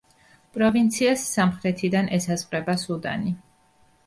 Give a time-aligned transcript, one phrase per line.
[0.55, 3.37] პროვინციას სამხრეთიდან ესაზღვრება სუდანი.